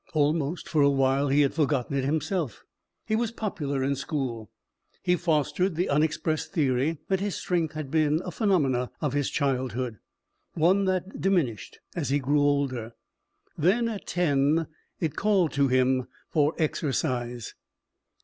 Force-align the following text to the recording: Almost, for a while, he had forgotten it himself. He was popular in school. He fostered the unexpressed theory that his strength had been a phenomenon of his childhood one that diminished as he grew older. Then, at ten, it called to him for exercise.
Almost, 0.15 0.67
for 0.67 0.81
a 0.81 0.89
while, 0.89 1.27
he 1.27 1.41
had 1.41 1.53
forgotten 1.53 1.95
it 1.95 2.03
himself. 2.03 2.63
He 3.05 3.15
was 3.15 3.29
popular 3.31 3.83
in 3.83 3.95
school. 3.95 4.49
He 5.03 5.15
fostered 5.15 5.75
the 5.75 5.89
unexpressed 5.89 6.51
theory 6.53 6.97
that 7.07 7.19
his 7.19 7.35
strength 7.35 7.75
had 7.75 7.91
been 7.91 8.19
a 8.25 8.31
phenomenon 8.31 8.89
of 8.99 9.13
his 9.13 9.29
childhood 9.29 9.99
one 10.55 10.85
that 10.85 11.21
diminished 11.21 11.81
as 11.95 12.09
he 12.09 12.17
grew 12.17 12.41
older. 12.41 12.95
Then, 13.55 13.87
at 13.87 14.07
ten, 14.07 14.65
it 14.99 15.15
called 15.15 15.51
to 15.51 15.67
him 15.67 16.07
for 16.31 16.55
exercise. 16.57 17.53